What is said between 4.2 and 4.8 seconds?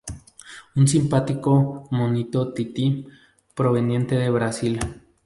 Brasil.